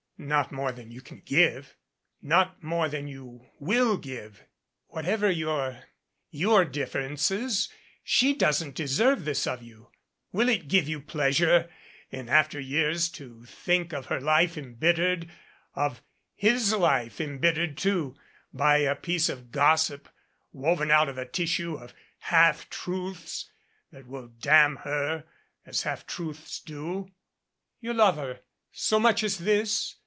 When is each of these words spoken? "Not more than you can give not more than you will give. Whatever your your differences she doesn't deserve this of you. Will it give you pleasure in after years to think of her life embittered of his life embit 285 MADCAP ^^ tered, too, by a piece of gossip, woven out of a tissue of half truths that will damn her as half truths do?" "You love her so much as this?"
"Not 0.23 0.51
more 0.51 0.71
than 0.71 0.91
you 0.91 1.01
can 1.01 1.21
give 1.25 1.75
not 2.21 2.61
more 2.61 2.87
than 2.87 3.07
you 3.07 3.47
will 3.57 3.97
give. 3.97 4.43
Whatever 4.85 5.31
your 5.31 5.85
your 6.29 6.63
differences 6.63 7.69
she 8.03 8.35
doesn't 8.35 8.75
deserve 8.75 9.25
this 9.25 9.47
of 9.47 9.63
you. 9.63 9.89
Will 10.31 10.47
it 10.47 10.67
give 10.67 10.87
you 10.87 10.99
pleasure 11.01 11.71
in 12.11 12.29
after 12.29 12.59
years 12.59 13.09
to 13.13 13.45
think 13.45 13.93
of 13.93 14.05
her 14.05 14.21
life 14.21 14.59
embittered 14.59 15.27
of 15.73 16.03
his 16.35 16.71
life 16.71 17.19
embit 17.19 17.55
285 17.55 17.61
MADCAP 17.63 17.73
^^ 17.73 17.73
tered, 17.73 17.77
too, 17.77 18.15
by 18.53 18.77
a 18.77 18.95
piece 18.95 19.27
of 19.27 19.49
gossip, 19.51 20.07
woven 20.51 20.91
out 20.91 21.09
of 21.09 21.17
a 21.17 21.25
tissue 21.25 21.73
of 21.77 21.95
half 22.19 22.69
truths 22.69 23.49
that 23.91 24.05
will 24.05 24.27
damn 24.27 24.75
her 24.75 25.23
as 25.65 25.81
half 25.81 26.05
truths 26.05 26.59
do?" 26.59 27.09
"You 27.79 27.93
love 27.95 28.17
her 28.17 28.41
so 28.71 28.99
much 28.99 29.23
as 29.23 29.39
this?" 29.39 29.95